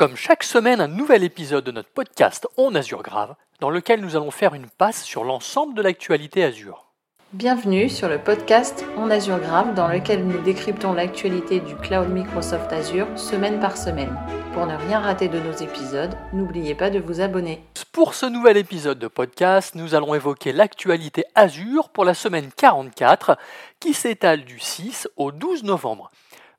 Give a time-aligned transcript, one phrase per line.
[0.00, 4.16] Comme chaque semaine, un nouvel épisode de notre podcast On Azure Grave, dans lequel nous
[4.16, 6.86] allons faire une passe sur l'ensemble de l'actualité Azure.
[7.34, 12.72] Bienvenue sur le podcast On Azure Grave, dans lequel nous décryptons l'actualité du cloud Microsoft
[12.72, 14.16] Azure semaine par semaine.
[14.54, 17.62] Pour ne rien rater de nos épisodes, n'oubliez pas de vous abonner.
[17.92, 23.36] Pour ce nouvel épisode de podcast, nous allons évoquer l'actualité Azure pour la semaine 44
[23.80, 26.10] qui s'étale du 6 au 12 novembre.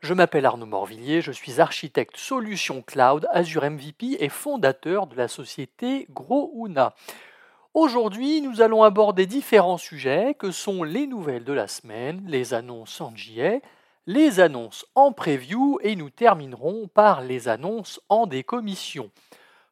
[0.02, 5.28] Je m'appelle Arnaud Morvillier, je suis architecte solution cloud Azure MVP et fondateur de la
[5.28, 6.96] société Grouna.
[7.76, 13.00] Aujourd'hui, nous allons aborder différents sujets que sont les nouvelles de la semaine, les annonces
[13.00, 13.60] en JA,
[14.08, 19.12] les annonces en preview et nous terminerons par les annonces en décommission.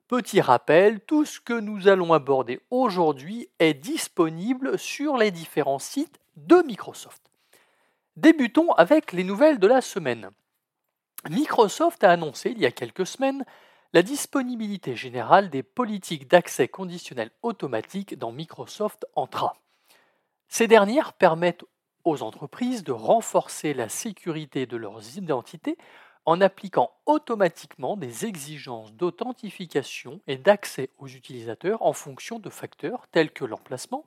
[0.07, 6.19] Petit rappel, tout ce que nous allons aborder aujourd'hui est disponible sur les différents sites
[6.37, 7.28] de Microsoft.
[8.19, 10.31] Débutons avec les nouvelles de la semaine.
[11.29, 13.45] Microsoft a annoncé il y a quelques semaines
[13.93, 19.53] la disponibilité générale des politiques d'accès conditionnel automatique dans Microsoft Entra.
[20.49, 21.63] Ces dernières permettent
[22.03, 25.77] aux entreprises de renforcer la sécurité de leurs identités
[26.25, 33.31] en appliquant automatiquement des exigences d'authentification et d'accès aux utilisateurs en fonction de facteurs tels
[33.31, 34.03] que l'emplacement,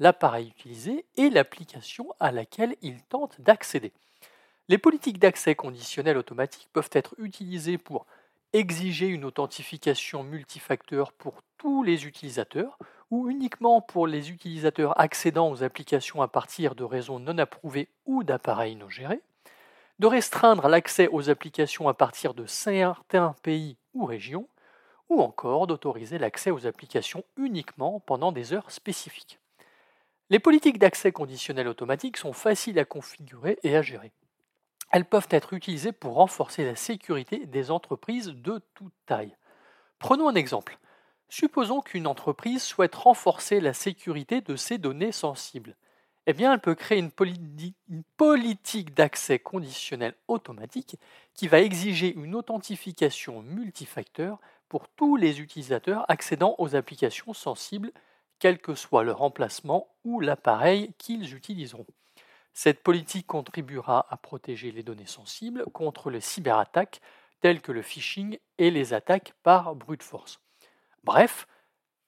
[0.00, 3.92] l'appareil utilisé et l'application à laquelle il tente d'accéder.
[4.68, 8.06] Les politiques d'accès conditionnel automatique peuvent être utilisées pour
[8.52, 12.78] exiger une authentification multifacteur pour tous les utilisateurs
[13.10, 18.24] ou uniquement pour les utilisateurs accédant aux applications à partir de réseaux non approuvés ou
[18.24, 19.20] d'appareils non gérés,
[19.98, 24.48] de restreindre l'accès aux applications à partir de certains pays ou régions,
[25.08, 29.39] ou encore d'autoriser l'accès aux applications uniquement pendant des heures spécifiques.
[30.30, 34.12] Les politiques d'accès conditionnel automatique sont faciles à configurer et à gérer.
[34.92, 39.36] Elles peuvent être utilisées pour renforcer la sécurité des entreprises de toute taille.
[39.98, 40.78] Prenons un exemple.
[41.28, 45.76] Supposons qu'une entreprise souhaite renforcer la sécurité de ses données sensibles.
[46.26, 47.10] Eh bien, elle peut créer une,
[47.88, 50.96] une politique d'accès conditionnel automatique
[51.34, 54.38] qui va exiger une authentification multifacteur
[54.68, 57.92] pour tous les utilisateurs accédant aux applications sensibles
[58.40, 61.86] quel que soit leur emplacement ou l'appareil qu'ils utiliseront.
[62.52, 67.00] Cette politique contribuera à protéger les données sensibles contre les cyberattaques
[67.40, 70.40] telles que le phishing et les attaques par brute force.
[71.04, 71.46] Bref,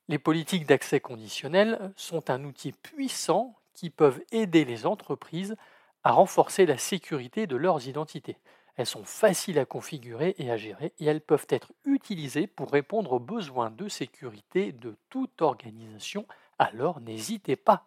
[0.08, 5.56] les politiques d'accès conditionnel sont un outil puissant qui peuvent aider les entreprises
[6.04, 8.36] à renforcer la sécurité de leurs identités.
[8.76, 13.12] Elles sont faciles à configurer et à gérer et elles peuvent être utilisées pour répondre
[13.12, 16.26] aux besoins de sécurité de toute organisation,
[16.58, 17.86] alors n'hésitez pas.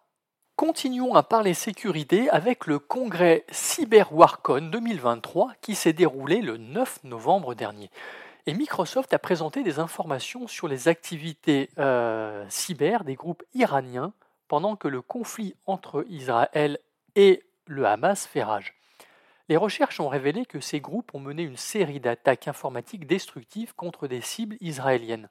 [0.54, 7.54] Continuons à parler sécurité avec le congrès CyberWarCon 2023 qui s'est déroulé le 9 novembre
[7.54, 7.90] dernier.
[8.46, 14.12] Et Microsoft a présenté des informations sur les activités euh, cyber des groupes iraniens
[14.48, 16.78] pendant que le conflit entre Israël
[17.16, 18.75] et le Hamas fait rage.
[19.48, 24.08] Les recherches ont révélé que ces groupes ont mené une série d'attaques informatiques destructives contre
[24.08, 25.28] des cibles israéliennes.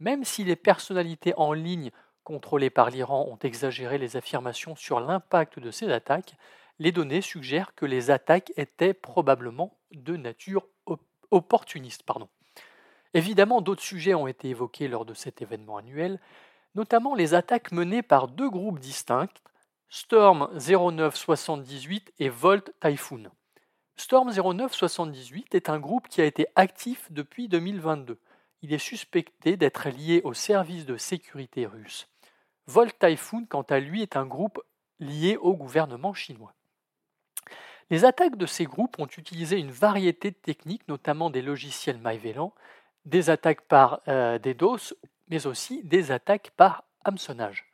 [0.00, 1.90] Même si les personnalités en ligne
[2.24, 6.34] contrôlées par l'Iran ont exagéré les affirmations sur l'impact de ces attaques,
[6.78, 10.66] les données suggèrent que les attaques étaient probablement de nature
[11.30, 12.04] opportuniste.
[12.04, 12.28] Pardon.
[13.12, 16.18] Évidemment, d'autres sujets ont été évoqués lors de cet événement annuel,
[16.74, 19.28] notamment les attaques menées par deux groupes distincts,
[19.90, 23.30] Storm 0978 et Volt Typhoon.
[23.96, 28.18] Storm 0978 est un groupe qui a été actif depuis 2022.
[28.62, 32.08] Il est suspecté d'être lié au service de sécurité russe.
[32.66, 34.62] Volt Typhoon, quant à lui, est un groupe
[35.00, 36.54] lié au gouvernement chinois.
[37.90, 42.54] Les attaques de ces groupes ont utilisé une variété de techniques, notamment des logiciels malveillants,
[43.04, 44.94] des attaques par euh, des DOS,
[45.28, 47.71] mais aussi des attaques par hameçonnage.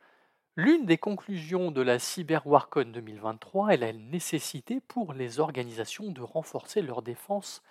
[0.61, 6.81] L'une des conclusions de la CyberWarCon 2023 est la nécessité pour les organisations de renforcer
[6.81, 7.63] leur défense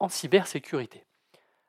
[0.00, 1.06] en cybersécurité.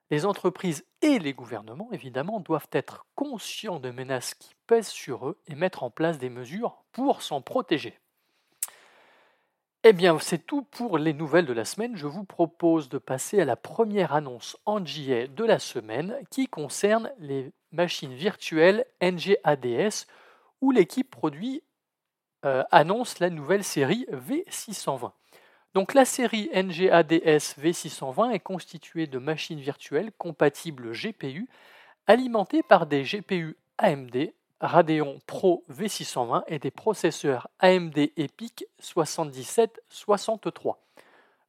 [0.09, 5.39] Les entreprises et les gouvernements, évidemment, doivent être conscients de menaces qui pèsent sur eux
[5.45, 7.99] et mettre en place des mesures pour s'en protéger.
[9.83, 11.95] Eh bien, c'est tout pour les nouvelles de la semaine.
[11.95, 16.47] Je vous propose de passer à la première annonce en JA de la semaine qui
[16.47, 20.07] concerne les machine virtuelle NGADS
[20.61, 21.63] où l'équipe produit
[22.45, 25.11] euh, annonce la nouvelle série V620.
[25.73, 31.49] Donc la série NGADS V620 est constituée de machines virtuelles compatibles GPU
[32.07, 34.31] alimentées par des GPU AMD
[34.61, 40.79] Radeon Pro V620 et des processeurs AMD EPIC 7763.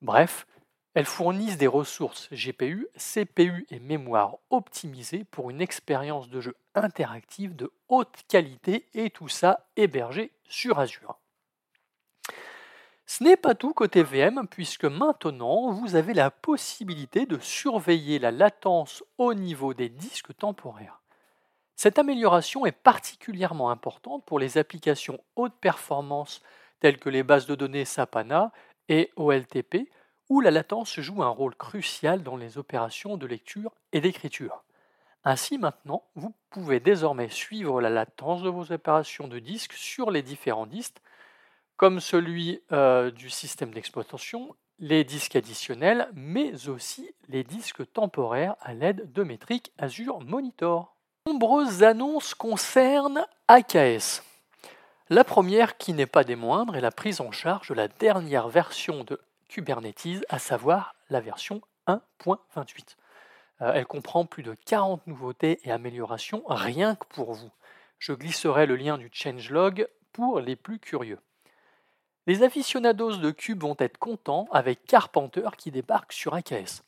[0.02, 0.46] Bref,
[0.94, 7.56] Elles fournissent des ressources GPU, CPU et mémoire optimisées pour une expérience de jeu interactive
[7.56, 11.18] de haute qualité et tout ça hébergé sur Azure.
[13.06, 18.30] Ce n'est pas tout côté VM puisque maintenant vous avez la possibilité de surveiller la
[18.30, 21.00] latence au niveau des disques temporaires.
[21.76, 26.40] Cette amélioration est particulièrement importante pour les applications haute performance
[26.78, 28.52] telles que les bases de données Sapana
[28.88, 29.88] et OLTP
[30.28, 34.64] où la latence joue un rôle crucial dans les opérations de lecture et d'écriture.
[35.24, 40.22] Ainsi maintenant, vous pouvez désormais suivre la latence de vos opérations de disque sur les
[40.22, 40.98] différents disques
[41.76, 48.74] comme celui euh, du système d'exploitation, les disques additionnels, mais aussi les disques temporaires à
[48.74, 50.94] l'aide de métriques Azure Monitor.
[51.26, 54.22] Nombreuses annonces concernent AKS.
[55.10, 58.48] La première, qui n'est pas des moindres, est la prise en charge de la dernière
[58.48, 62.96] version de Kubernetes, à savoir la version 1.28.
[63.60, 67.50] Euh, elle comprend plus de 40 nouveautés et améliorations rien que pour vous.
[67.98, 71.18] Je glisserai le lien du changelog pour les plus curieux.
[72.26, 76.82] Les aficionados de Cube vont être contents avec Carpenter qui débarque sur AKS.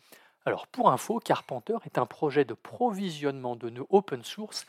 [0.46, 4.66] Alors pour info, Carpenter est un projet de provisionnement de nœuds open source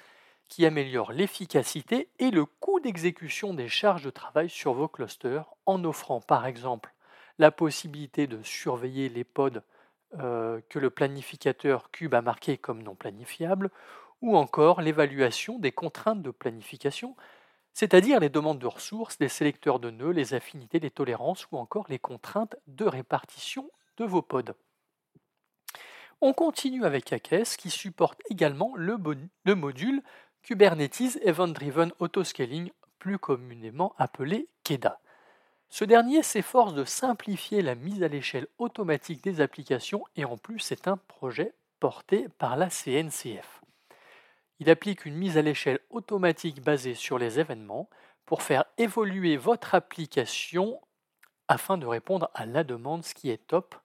[0.49, 5.83] qui améliore l'efficacité et le coût d'exécution des charges de travail sur vos clusters en
[5.83, 6.93] offrant par exemple
[7.39, 9.61] la possibilité de surveiller les pods
[10.19, 13.69] euh, que le planificateur Cube a marqués comme non planifiables
[14.21, 17.15] ou encore l'évaluation des contraintes de planification
[17.77, 21.85] c'est-à-dire les demandes de ressources, les sélecteurs de nœuds, les affinités, les tolérances ou encore
[21.89, 24.55] les contraintes de répartition de vos pods.
[26.19, 28.97] On continue avec AKS qui supporte également le,
[29.53, 30.01] module
[30.41, 34.99] Kubernetes Event Driven Autoscaling, plus communément appelé KEDA.
[35.69, 40.59] Ce dernier s'efforce de simplifier la mise à l'échelle automatique des applications et en plus
[40.59, 43.61] c'est un projet porté par la CNCF.
[44.59, 47.89] Il applique une mise à l'échelle automatique basée sur les événements
[48.25, 50.81] pour faire évoluer votre application
[51.47, 53.75] afin de répondre à la demande, ce qui est top.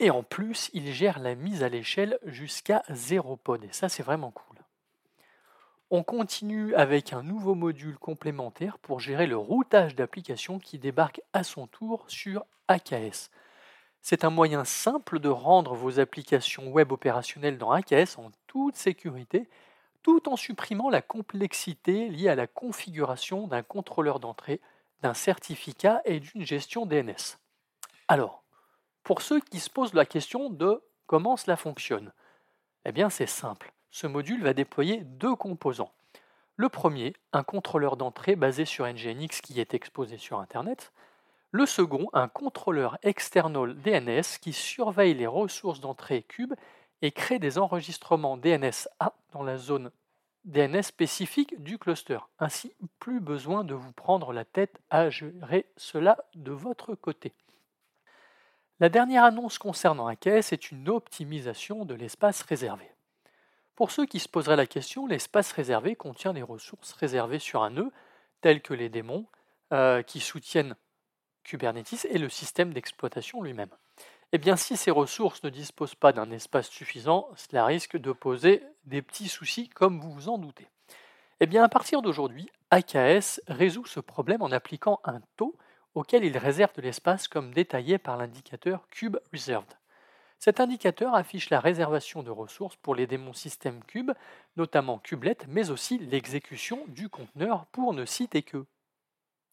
[0.00, 3.64] Et en plus, il gère la mise à l'échelle jusqu'à 0 pod.
[3.64, 4.53] Et ça, c'est vraiment cool.
[5.96, 11.44] On continue avec un nouveau module complémentaire pour gérer le routage d'applications qui débarque à
[11.44, 13.30] son tour sur AKS.
[14.00, 19.48] C'est un moyen simple de rendre vos applications web opérationnelles dans AKS en toute sécurité
[20.02, 24.60] tout en supprimant la complexité liée à la configuration d'un contrôleur d'entrée,
[25.00, 27.38] d'un certificat et d'une gestion DNS.
[28.08, 28.42] Alors,
[29.04, 32.12] pour ceux qui se posent la question de comment cela fonctionne,
[32.84, 33.72] eh bien c'est simple.
[33.94, 35.92] Ce module va déployer deux composants.
[36.56, 40.92] Le premier, un contrôleur d'entrée basé sur Nginx qui est exposé sur Internet.
[41.52, 46.54] Le second, un contrôleur external DNS qui surveille les ressources d'entrée Cube
[47.02, 49.92] et crée des enregistrements DNS-A dans la zone
[50.44, 52.18] DNS spécifique du cluster.
[52.40, 57.32] Ainsi, plus besoin de vous prendre la tête à gérer cela de votre côté.
[58.80, 62.93] La dernière annonce concernant AKS est une optimisation de l'espace réservé.
[63.76, 67.70] Pour ceux qui se poseraient la question, l'espace réservé contient des ressources réservées sur un
[67.70, 67.90] nœud,
[68.40, 69.26] telles que les démons,
[69.72, 70.76] euh, qui soutiennent
[71.42, 73.70] Kubernetes et le système d'exploitation lui-même.
[74.32, 78.62] Eh bien, si ces ressources ne disposent pas d'un espace suffisant, cela risque de poser
[78.84, 80.68] des petits soucis, comme vous vous en doutez.
[81.40, 85.56] Eh bien, à partir d'aujourd'hui, AKS résout ce problème en appliquant un taux
[85.94, 89.72] auquel il réserve de l'espace comme détaillé par l'indicateur Cube Reserved.
[90.38, 94.12] Cet indicateur affiche la réservation de ressources pour les démons système Cube,
[94.56, 98.66] notamment Kubelet, mais aussi l'exécution du conteneur pour ne citer que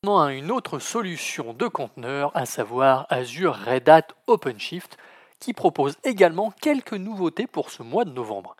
[0.07, 4.97] à une autre solution de conteneur, à savoir Azure Red Hat OpenShift,
[5.39, 8.55] qui propose également quelques nouveautés pour ce mois de novembre.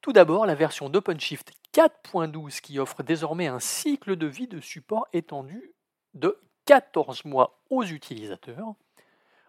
[0.00, 5.06] Tout d'abord, la version d'OpenShift 4.12 qui offre désormais un cycle de vie de support
[5.12, 5.72] étendu
[6.14, 8.74] de 14 mois aux utilisateurs.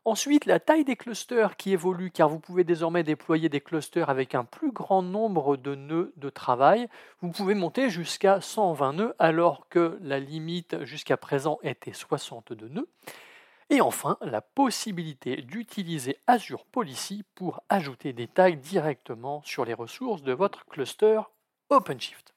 [0.06, 4.36] Ensuite, la taille des clusters qui évolue car vous pouvez désormais déployer des clusters avec
[4.36, 6.90] un plus grand nombre de nœuds de travail.
[7.22, 12.90] Vous pouvez monter jusqu'à 120 nœuds alors que la limite jusqu'à présent était 62 nœuds.
[13.70, 20.22] Et enfin, la possibilité d'utiliser Azure Policy pour ajouter des tailles directement sur les ressources
[20.22, 21.22] de votre cluster
[21.70, 22.34] OpenShift.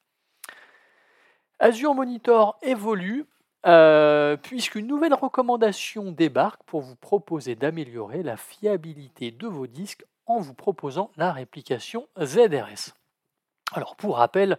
[1.59, 3.25] Azure Monitor évolue
[3.67, 10.39] euh, puisqu'une nouvelle recommandation débarque pour vous proposer d'améliorer la fiabilité de vos disques en
[10.39, 12.93] vous proposant la réplication ZRS.
[13.73, 14.57] Alors pour rappel,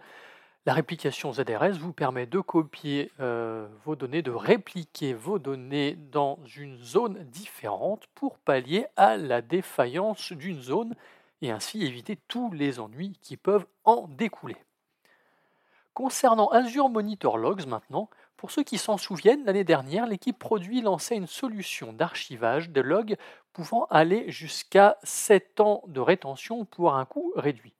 [0.65, 6.37] La réplication ZRS vous permet de copier euh, vos données, de répliquer vos données dans
[6.57, 10.95] une zone différente pour pallier à la défaillance d'une zone
[11.41, 14.57] et ainsi éviter tous les ennuis qui peuvent en découler.
[15.93, 21.17] Concernant Azure Monitor Logs maintenant, pour ceux qui s'en souviennent, l'année dernière, l'équipe produit lançait
[21.17, 23.17] une solution d'archivage de logs
[23.51, 27.73] pouvant aller jusqu'à 7 ans de rétention pour un coût réduit.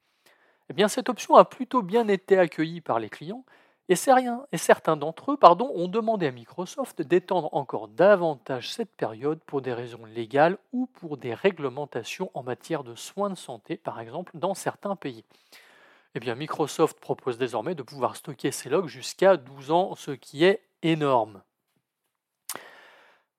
[0.67, 3.45] Eh cette option a plutôt bien été accueillie par les clients
[3.87, 9.73] et, certains d'entre eux ont demandé à Microsoft d'étendre encore davantage cette période pour des
[9.73, 14.55] raisons légales ou pour des réglementations en matière de soins de santé, par exemple, dans
[14.55, 15.23] certains pays.
[16.15, 20.61] Eh Microsoft propose désormais de pouvoir stocker ces logs jusqu'à 12 ans, ce qui est
[20.81, 21.43] énorme.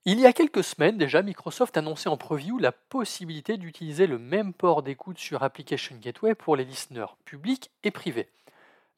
[0.07, 4.55] Il y a quelques semaines déjà, Microsoft annonçait en preview la possibilité d'utiliser le même
[4.55, 8.31] port d'écoute sur Application Gateway pour les listeners publics et privés.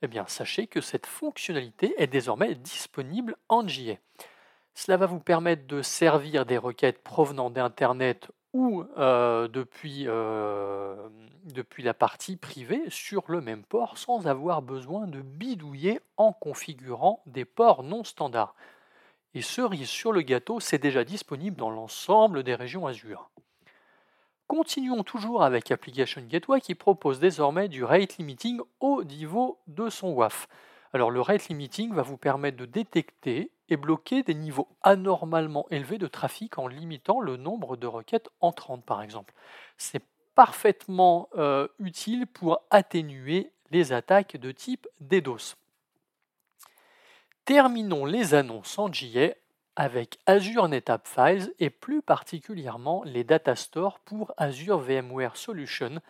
[0.02, 3.95] Eh bien, sachez que cette fonctionnalité est désormais disponible en JA.
[4.75, 11.09] Cela va vous permettre de servir des requêtes provenant d'Internet ou euh, depuis, euh,
[11.44, 17.23] depuis la partie privée sur le même port sans avoir besoin de bidouiller en configurant
[17.26, 18.54] des ports non standards.
[19.35, 23.30] Et cerise sur le gâteau, c'est déjà disponible dans l'ensemble des régions Azure.
[24.47, 30.12] Continuons toujours avec Application Gateway qui propose désormais du rate limiting au niveau de son
[30.12, 30.47] WAF.
[30.92, 36.07] Alors le rate limiting va vous permettre de détecter bloquer des niveaux anormalement élevés de
[36.07, 39.35] trafic en limitant le nombre de requêtes entrantes par exemple.
[39.76, 45.57] C'est parfaitement euh, utile pour atténuer les attaques de type DDoS.
[47.45, 49.35] Terminons les annonces en JA
[49.75, 56.00] avec Azure NetApp Files et plus particulièrement les data stores pour Azure VMware Solution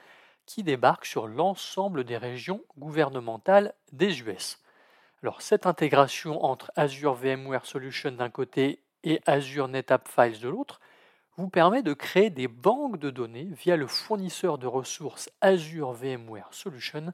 [0.47, 4.62] qui débarquent sur l'ensemble des régions gouvernementales des US.
[5.23, 10.81] Alors cette intégration entre Azure VMware Solution d'un côté et Azure NetApp Files de l'autre
[11.37, 16.49] vous permet de créer des banques de données via le fournisseur de ressources Azure VMware
[16.50, 17.12] Solution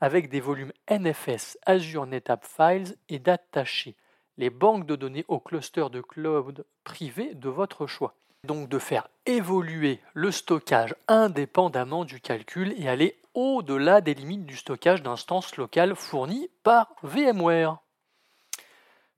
[0.00, 3.96] avec des volumes NFS Azure NetApp Files et d'attacher
[4.38, 8.14] les banques de données au cluster de cloud privé de votre choix.
[8.44, 14.56] Donc de faire évoluer le stockage indépendamment du calcul et aller au-delà des limites du
[14.56, 17.78] stockage d'instances locales fournies par VMware.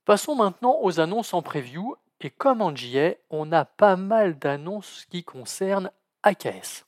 [0.04, 5.06] Passons maintenant aux annonces en preview et comme en JA, on a pas mal d'annonces
[5.10, 5.90] qui concernent
[6.22, 6.84] AKS.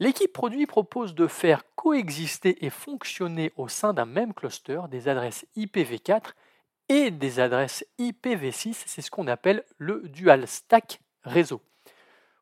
[0.00, 5.46] L'équipe produit propose de faire coexister et fonctionner au sein d'un même cluster des adresses
[5.56, 6.32] IPv4
[6.88, 11.62] et des adresses IPv6, c'est ce qu'on appelle le dual stack réseau.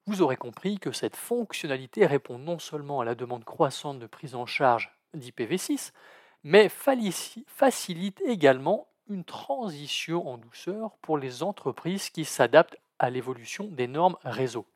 [0.07, 4.35] Vous aurez compris que cette fonctionnalité répond non seulement à la demande croissante de prise
[4.35, 5.93] en charge d'IPv6,
[6.43, 13.89] mais facilite également une transition en douceur pour les entreprises qui s'adaptent à l'évolution des
[13.89, 14.67] normes réseau.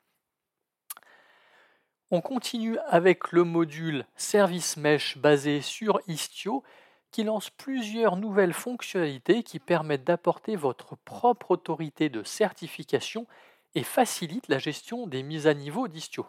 [2.11, 6.63] On continue avec le module Service Mesh basé sur Istio
[7.11, 13.27] qui lance plusieurs nouvelles fonctionnalités qui permettent d'apporter votre propre autorité de certification
[13.75, 16.27] et facilite la gestion des mises à niveau d'Istio.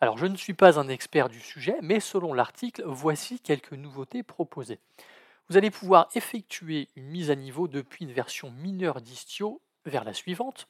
[0.00, 4.22] Alors je ne suis pas un expert du sujet, mais selon l'article, voici quelques nouveautés
[4.22, 4.80] proposées.
[5.48, 10.12] Vous allez pouvoir effectuer une mise à niveau depuis une version mineure d'Istio vers la
[10.12, 10.68] suivante.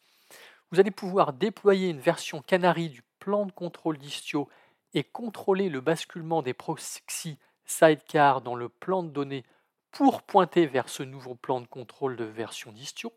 [0.70, 4.49] Vous allez pouvoir déployer une version Canary du plan de contrôle d'Istio
[4.94, 9.44] et contrôler le basculement des proxys sidecar dans le plan de données
[9.90, 13.12] pour pointer vers ce nouveau plan de contrôle de version d'Istio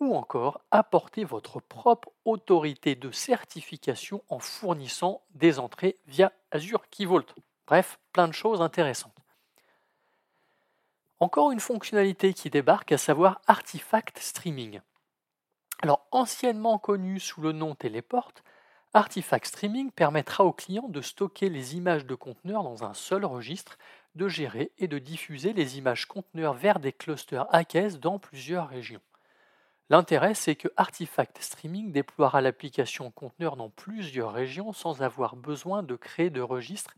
[0.00, 7.04] ou encore apporter votre propre autorité de certification en fournissant des entrées via Azure Key
[7.04, 7.26] Vault.
[7.66, 9.16] Bref, plein de choses intéressantes.
[11.20, 14.80] Encore une fonctionnalité qui débarque, à savoir Artifact Streaming.
[15.80, 18.32] Alors, anciennement connu sous le nom Teleport,
[18.94, 23.78] Artifact Streaming permettra aux clients de stocker les images de conteneurs dans un seul registre,
[24.14, 29.00] de gérer et de diffuser les images conteneurs vers des clusters AKS dans plusieurs régions.
[29.92, 35.96] L'intérêt, c'est que Artifact Streaming déploiera l'application conteneur dans plusieurs régions sans avoir besoin de
[35.96, 36.94] créer de registre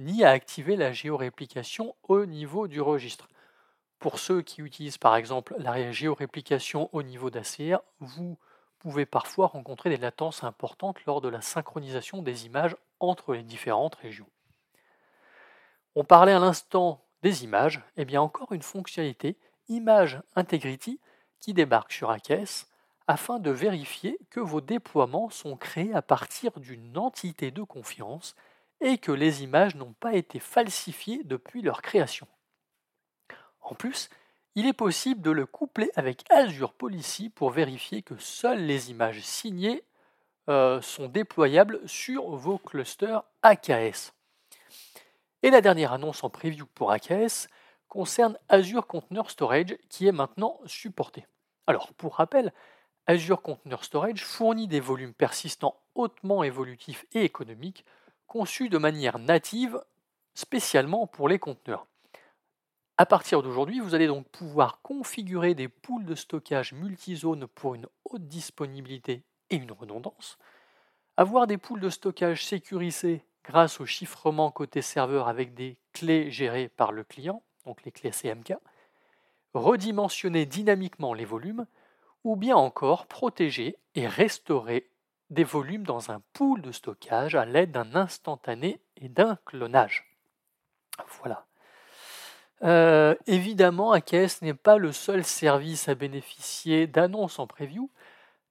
[0.00, 3.28] ni à activer la géoréplication au niveau du registre.
[4.00, 8.36] Pour ceux qui utilisent par exemple la géoréplication au niveau d'ACR, vous
[8.80, 13.94] pouvez parfois rencontrer des latences importantes lors de la synchronisation des images entre les différentes
[13.94, 14.28] régions.
[15.94, 20.98] On parlait à l'instant des images, et eh bien encore une fonctionnalité, Image Integrity,
[21.42, 22.68] qui débarque sur AKS
[23.08, 28.34] afin de vérifier que vos déploiements sont créés à partir d'une entité de confiance
[28.80, 32.26] et que les images n'ont pas été falsifiées depuis leur création.
[33.60, 34.08] En plus,
[34.54, 39.22] il est possible de le coupler avec Azure Policy pour vérifier que seules les images
[39.22, 39.82] signées
[40.48, 44.12] euh, sont déployables sur vos clusters AKS.
[45.42, 47.48] Et la dernière annonce en preview pour AKS
[47.88, 51.26] concerne Azure Container Storage qui est maintenant supporté.
[51.66, 52.52] Alors, pour rappel,
[53.06, 57.84] Azure Container Storage fournit des volumes persistants hautement évolutifs et économiques
[58.26, 59.82] conçus de manière native
[60.34, 61.86] spécialement pour les conteneurs.
[62.96, 67.86] À partir d'aujourd'hui, vous allez donc pouvoir configurer des pools de stockage multizone pour une
[68.04, 70.38] haute disponibilité et une redondance,
[71.16, 76.68] avoir des pools de stockage sécurisés grâce au chiffrement côté serveur avec des clés gérées
[76.68, 78.54] par le client, donc les clés CMK,
[79.54, 81.66] redimensionner dynamiquement les volumes,
[82.24, 84.88] ou bien encore protéger et restaurer
[85.30, 90.04] des volumes dans un pool de stockage à l'aide d'un instantané et d'un clonage.
[91.18, 91.46] Voilà.
[92.62, 97.90] Euh, évidemment, AKS n'est pas le seul service à bénéficier d'annonces en preview,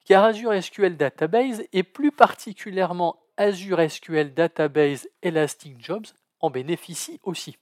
[0.05, 6.08] car Azure SQL Database et plus particulièrement Azure SQL Database Elastic Jobs
[6.41, 7.58] en bénéficient aussi.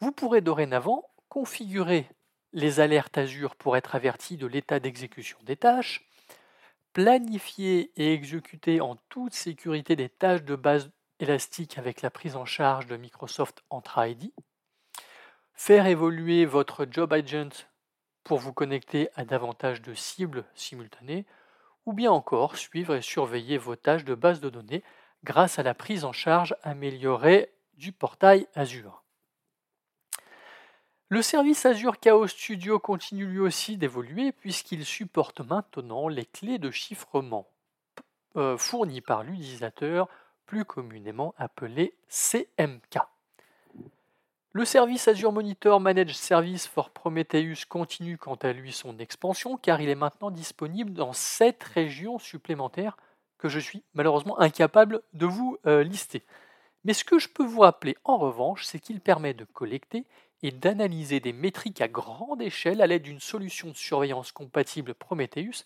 [0.00, 2.06] Vous pourrez dorénavant configurer
[2.54, 6.08] les alertes Azure pour être averti de l'état d'exécution des tâches,
[6.92, 12.44] planifier et exécuter en toute sécurité des tâches de base élastique avec la prise en
[12.44, 14.32] charge de Microsoft Entra ID,
[15.52, 17.66] faire évoluer votre Job Agent
[18.22, 21.26] pour vous connecter à davantage de cibles simultanées,
[21.86, 24.82] ou bien encore suivre et surveiller vos tâches de base de données
[25.24, 29.03] grâce à la prise en charge améliorée du portail Azure.
[31.10, 36.70] Le service Azure Chaos Studio continue lui aussi d'évoluer puisqu'il supporte maintenant les clés de
[36.70, 37.46] chiffrement
[38.36, 40.08] euh, fournies par l'utilisateur,
[40.46, 43.00] plus communément appelées CMK.
[44.52, 49.82] Le service Azure Monitor Managed Service for Prometheus continue quant à lui son expansion car
[49.82, 52.96] il est maintenant disponible dans 7 régions supplémentaires
[53.36, 56.24] que je suis malheureusement incapable de vous euh, lister.
[56.84, 60.06] Mais ce que je peux vous rappeler en revanche, c'est qu'il permet de collecter
[60.44, 65.64] et d'analyser des métriques à grande échelle à l'aide d'une solution de surveillance compatible Prometheus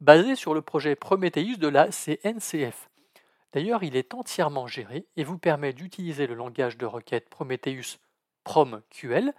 [0.00, 2.88] basée sur le projet Prometheus de la CNCF.
[3.52, 7.98] D'ailleurs, il est entièrement géré et vous permet d'utiliser le langage de requête Prometheus
[8.44, 9.34] PromQL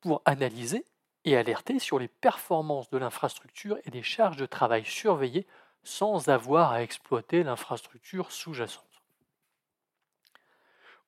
[0.00, 0.84] pour analyser
[1.24, 5.48] et alerter sur les performances de l'infrastructure et des charges de travail surveillées
[5.82, 8.84] sans avoir à exploiter l'infrastructure sous-jacente.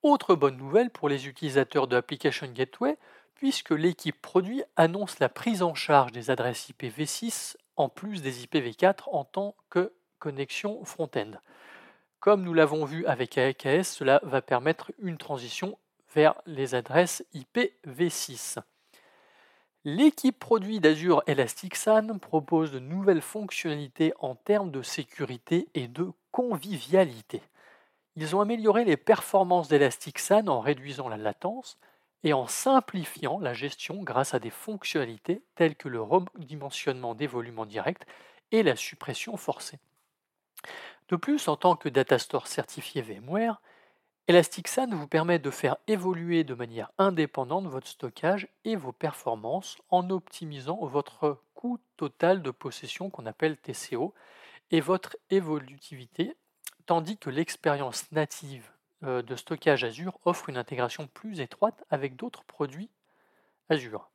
[0.03, 2.97] Autre bonne nouvelle pour les utilisateurs de Application Gateway,
[3.41, 9.05] puisque l'équipe produit annonce la prise en charge des adresses IPv6 en plus des IPv4
[9.11, 11.31] en tant que connexion front-end.
[12.19, 15.79] Comme nous l'avons vu avec AKS, cela va permettre une transition
[16.15, 18.59] vers les adresses IPv6.
[19.85, 27.41] L'équipe produit d'Azure Elasticsearch propose de nouvelles fonctionnalités en termes de sécurité et de convivialité.
[28.17, 31.79] Ils ont amélioré les performances d'Elasticsearch en réduisant la latence
[32.23, 37.59] et en simplifiant la gestion grâce à des fonctionnalités telles que le redimensionnement des volumes
[37.59, 38.07] en direct
[38.53, 39.79] et la suppression forcée.
[41.09, 43.61] De plus, en tant que datastore certifié VMware,
[44.29, 50.09] Elasticsearch vous permet de faire évoluer de manière indépendante votre stockage et vos performances en
[50.11, 54.15] optimisant votre coût total de possession qu'on appelle TCO
[54.71, 56.37] et votre évolutivité,
[56.87, 58.71] tandis que l'expérience native
[59.03, 62.91] de stockage Azure offre une intégration plus étroite avec d'autres produits
[63.69, 64.11] Azure.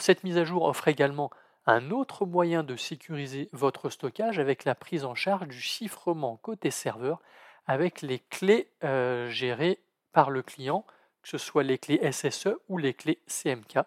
[0.00, 1.30] Cette mise à jour offre également
[1.66, 6.70] un autre moyen de sécuriser votre stockage avec la prise en charge du chiffrement côté
[6.70, 7.20] serveur
[7.66, 9.80] avec les clés euh, gérées
[10.12, 10.84] par le client,
[11.22, 13.78] que ce soit les clés SSE ou les clés CMK.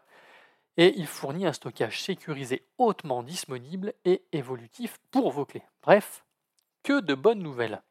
[0.78, 5.64] Et il fournit un stockage sécurisé hautement disponible et évolutif pour vos clés.
[5.82, 6.24] Bref,
[6.84, 7.82] que de bonnes nouvelles.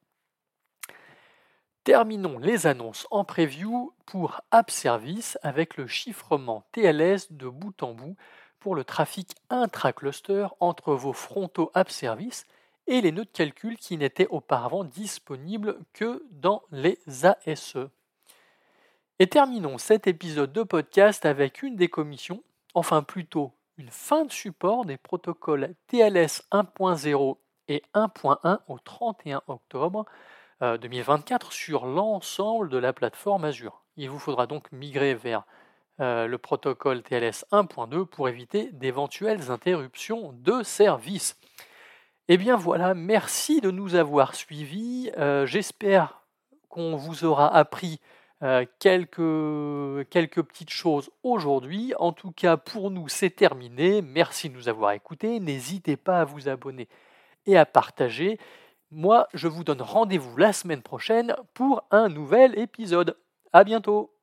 [1.88, 7.94] Terminons les annonces en preview pour App Service avec le chiffrement TLS de bout en
[7.94, 8.14] bout
[8.60, 12.44] pour le trafic intra-cluster entre vos frontaux App Service
[12.88, 17.78] et les nœuds de calcul qui n'étaient auparavant disponibles que dans les ASE.
[19.18, 22.42] Et terminons cet épisode de podcast avec une décommission,
[22.74, 30.04] enfin plutôt une fin de support des protocoles TLS 1.0 et 1.1 au 31 octobre
[30.60, 33.82] 2024 euh, sur l'ensemble de la plateforme Azure.
[33.96, 35.44] Il vous faudra donc migrer vers
[36.00, 41.36] euh, le protocole TLS 1.2 pour éviter d'éventuelles interruptions de service.
[42.28, 45.10] Eh bien voilà, merci de nous avoir suivis.
[45.16, 46.22] Euh, j'espère
[46.68, 48.00] qu'on vous aura appris
[48.78, 51.92] quelques, quelques petites choses aujourd'hui.
[51.98, 54.00] En tout cas, pour nous, c'est terminé.
[54.00, 55.40] Merci de nous avoir écoutés.
[55.40, 56.86] N'hésitez pas à vous abonner
[57.46, 58.38] et à partager.
[58.90, 63.16] Moi, je vous donne rendez-vous la semaine prochaine pour un nouvel épisode.
[63.52, 64.17] À bientôt!